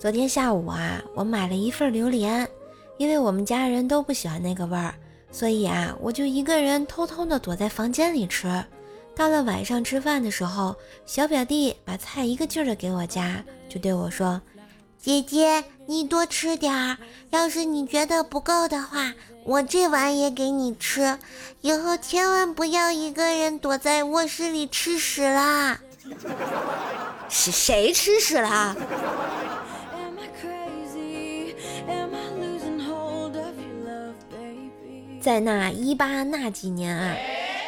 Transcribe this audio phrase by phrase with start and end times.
[0.00, 2.48] 昨天下午啊，我买了一份榴莲，
[2.96, 4.94] 因为我们家人都不喜欢那个味儿，
[5.30, 8.64] 所以啊，我就一个人偷偷的躲在房间里吃。
[9.14, 10.74] 到了晚上吃饭的时候，
[11.04, 14.40] 小表弟把菜一个劲儿的给我夹，就对我说
[14.98, 16.96] ：“姐姐，你多吃点儿，
[17.28, 19.12] 要是你觉得不够的话，
[19.44, 21.18] 我这碗也给你吃。
[21.60, 25.78] 以后千万不要一个人躲在卧室里吃屎啦！”
[27.28, 28.74] 是谁吃屎了？
[35.20, 37.14] 在那一八那几年啊，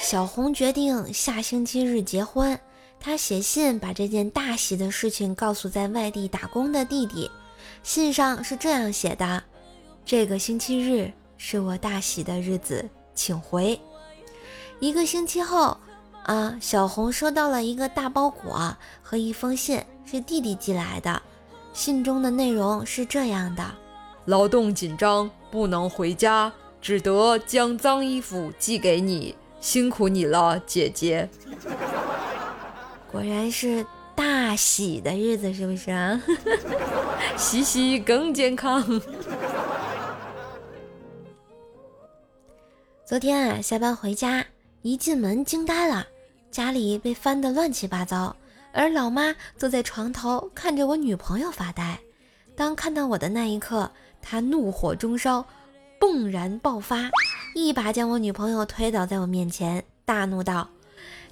[0.00, 2.56] 小红决定下星期日结婚。
[3.00, 7.28] 她写信把这件大喜的事情告诉在外地打工的弟弟。
[7.82, 9.42] 信上是这样写的
[10.06, 13.78] ：“这个星期日是我大喜的日子，请回。”
[14.78, 15.76] 一个星期后，
[16.22, 21.20] 啊，小红收到了一个大包裹和一封信，是弟弟寄来的。
[21.72, 23.64] 信中的内容是这样的：
[24.26, 26.52] 劳动紧张，不能回家。
[26.80, 31.28] 只得将脏衣服寄给你，辛苦你了，姐姐。
[33.10, 36.22] 果然是大喜的日子，是不是啊？
[37.36, 39.00] 洗洗更健康。
[43.04, 44.46] 昨天啊，下班回家，
[44.82, 46.06] 一进门惊呆了，
[46.50, 48.34] 家里被翻得乱七八糟，
[48.72, 51.98] 而老妈坐在床头看着我女朋友发呆。
[52.56, 53.90] 当看到我的那一刻，
[54.22, 55.44] 她怒火中烧。
[56.00, 57.10] 迸然爆发，
[57.54, 60.66] 一把将我女朋友推倒在我面前，大怒道：“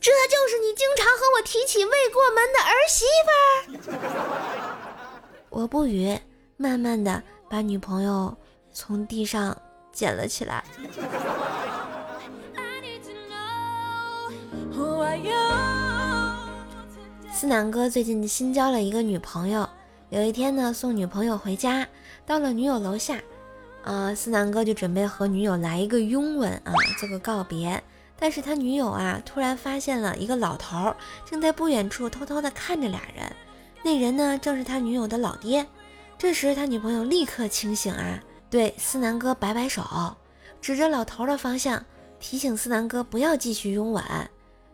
[0.00, 3.92] 这就是你经常和我提起未过门的儿媳妇！”
[5.50, 6.18] 我不语，
[6.56, 8.34] 慢慢的把女朋友
[8.72, 9.54] 从地上
[9.92, 10.64] 捡了起来。
[17.32, 19.68] 思南哥最近新交了一个女朋友，
[20.08, 21.86] 有一天呢，送女朋友回家，
[22.24, 23.20] 到了女友楼下。
[23.84, 27.82] 啊，思南哥就准备和女友来一个拥吻啊，做个告别。
[28.18, 30.94] 但是他女友啊，突然发现了一个老头
[31.24, 33.24] 正在不远处偷偷的看着俩人。
[33.84, 35.66] 那人呢，正是他女友的老爹。
[36.16, 39.82] 这时他女朋友立刻清醒啊，对思南哥摆摆手，
[40.60, 41.84] 指着老头的方向，
[42.18, 44.02] 提醒思南哥不要继续拥吻。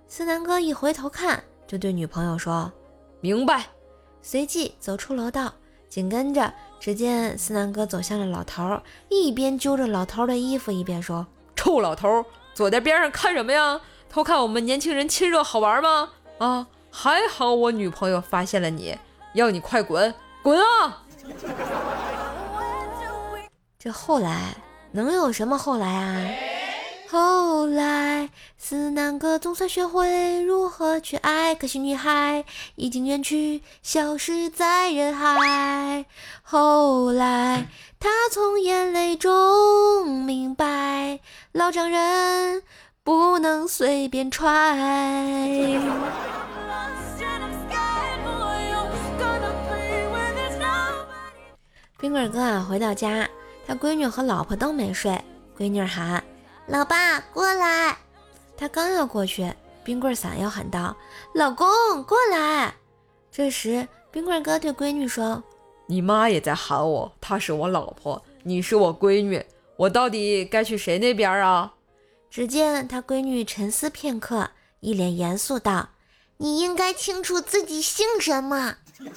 [0.07, 2.71] 思南哥一回头看，就对女朋友说
[3.21, 3.67] ：“明白。”
[4.23, 5.53] 随即走出楼道，
[5.89, 6.53] 紧跟着。
[6.81, 8.81] 只见思南哥走向了老头，
[9.11, 12.25] 一边揪着老头的衣服，一边说：“臭老头，
[12.55, 13.79] 坐在边上看什么呀？
[14.09, 16.09] 偷看我们年轻人亲热好玩吗？
[16.39, 18.97] 啊，还好我女朋友发现了你，
[19.35, 21.05] 要你快滚，滚啊！”
[23.79, 24.57] 这后来
[24.93, 26.50] 能有什么后来啊？
[27.11, 32.45] 后来，思南哥总算学会如何去爱，可惜女孩
[32.77, 36.05] 已经远去，消失在人海。
[36.41, 37.67] 后来，
[37.99, 41.19] 他从眼泪中明白，
[41.51, 42.63] 老丈人
[43.03, 44.77] 不能随便踹。
[51.99, 53.29] 冰棍哥啊，回到家，
[53.67, 55.21] 他闺女和老婆都没睡，
[55.59, 56.23] 闺女喊。
[56.67, 57.97] 老爸过来，
[58.57, 60.97] 他刚要过去，冰棍伞要喊道
[61.35, 61.67] ：“老公
[62.05, 62.75] 过来。”
[63.33, 65.43] 这时，冰棍哥对闺女说
[65.87, 69.45] ：“你妈也在喊我，她是我老婆，你是我闺女，
[69.77, 71.75] 我到底该去谁那边啊？”
[72.31, 75.89] 只见他闺女沉思片刻，一脸严肃道
[76.39, 78.77] ：“你应该清楚自己姓什么。”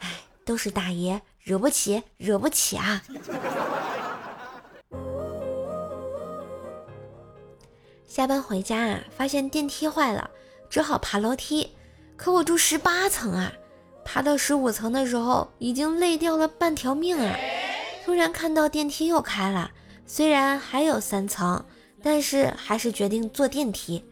[0.00, 3.02] 哎，都是大爷，惹不起，惹不起啊！
[8.16, 10.30] 下班回家啊，发现电梯坏了，
[10.70, 11.68] 只好爬楼梯。
[12.16, 13.52] 可我住十八层啊，
[14.06, 17.36] 爬到十五层的时候，已经累掉了半条命啊！
[18.06, 19.70] 突然看到电梯又开了，
[20.06, 21.62] 虽然还有三层，
[22.02, 24.02] 但是还是决定坐电梯。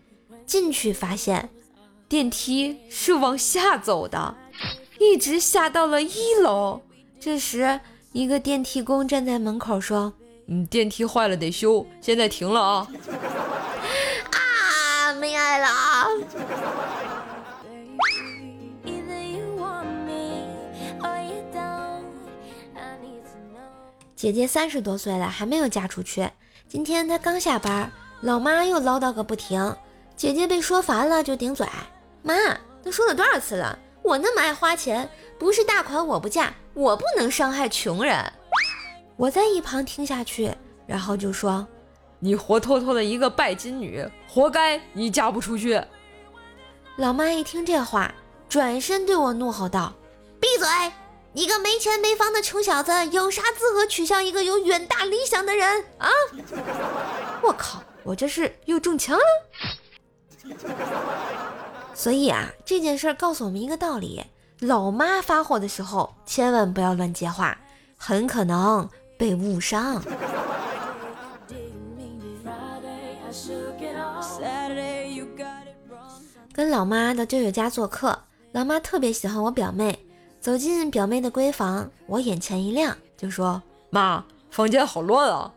[0.44, 1.48] 进去发现，
[2.06, 4.34] 电梯是往下走的，
[5.00, 6.78] 一直下到了一楼。
[7.18, 7.80] 这时，
[8.12, 10.12] 一个电梯工站在门口说
[10.48, 12.86] ：“嗯，电梯坏了得修，现在停了啊。”
[15.54, 16.08] 没爱了！
[24.16, 26.28] 姐姐三十多岁了，还没有嫁出去。
[26.66, 27.92] 今天她刚下班，
[28.22, 29.76] 老妈又唠叨个不停。
[30.16, 31.66] 姐姐被说烦了，就顶嘴
[32.22, 32.34] ：“妈，
[32.82, 33.78] 都说了多少次了？
[34.02, 35.08] 我那么爱花钱，
[35.38, 38.32] 不是大款我不嫁，我不能伤害穷人。”
[39.16, 40.52] 我在一旁听下去，
[40.86, 41.66] 然后就说。
[42.24, 45.78] 你活脱脱的一个拜金女，活该你嫁不出去。
[46.96, 48.14] 老妈一听这话，
[48.48, 49.92] 转身对我怒吼道
[50.40, 50.66] ：“闭嘴！
[51.34, 56.08] 你个没钱没房的穷小子，有啥资格取笑一个有远大理想的人啊？
[57.42, 60.54] 我靠，我这是又中枪了。
[61.92, 64.24] 所以啊，这件事告诉我们一个道理：
[64.60, 67.58] 老妈发火的时候，千万不要乱接话，
[67.98, 68.88] 很可能
[69.18, 70.02] 被误伤。
[76.54, 78.16] 跟老妈到舅舅家做客，
[78.52, 79.98] 老妈特别喜欢我表妹。
[80.40, 83.60] 走进表妹的闺房，我眼前一亮，就说
[83.90, 85.52] ：“妈，房间好乱啊！”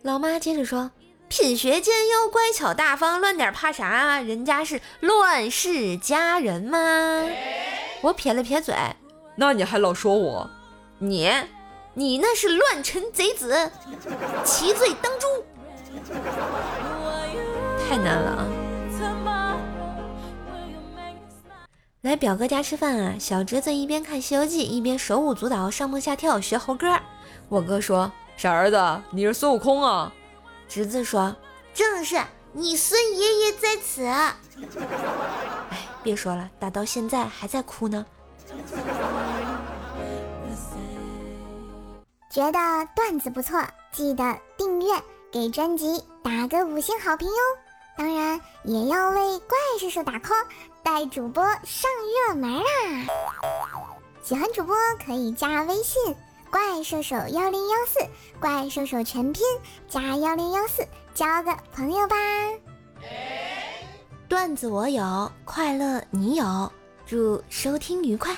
[0.00, 0.90] 老妈接着说
[1.28, 4.22] ：“品学兼优，乖巧大方，乱点怕啥？
[4.22, 6.78] 人家是乱世佳人嘛。”
[8.00, 8.74] 我撇了撇嘴
[9.36, 10.48] ：“那你还老说我？
[11.00, 11.30] 你，
[11.92, 13.70] 你那是乱臣贼子，
[14.42, 15.26] 其罪当诛。
[17.86, 18.46] 太难了啊！”
[22.02, 23.14] 来表哥家吃饭啊！
[23.18, 26.98] 小侄子一边看《西游记》，一边手舞足蹈、上蹦下跳学猴哥。
[27.50, 30.10] 我哥说：“傻儿子，你是孙悟空啊？”
[30.66, 31.36] 侄子说
[31.74, 32.18] ：“正是，
[32.52, 34.06] 你孙爷爷在此。”
[35.68, 38.06] 哎，别说了，打到现在还在哭呢。
[42.30, 42.58] 觉得
[42.96, 43.62] 段子不错，
[43.92, 44.86] 记得订阅，
[45.30, 47.34] 给专辑打个五星好评哟！
[47.98, 50.46] 当然也要为怪叔叔打 call。
[50.82, 51.90] 带主播上
[52.28, 52.64] 热门啦！
[54.22, 54.74] 喜欢主播
[55.04, 56.14] 可以加微信
[56.50, 58.00] “怪兽手幺零幺四”，
[58.40, 59.42] 怪兽手全拼
[59.88, 62.16] 加幺零幺四，交个朋友吧。
[64.28, 66.72] 段子我有，快乐你有，
[67.06, 68.36] 祝收听愉快。